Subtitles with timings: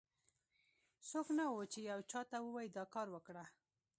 [1.09, 3.43] څوک نه و، چې یو چا ته ووایي دا کار وکړه.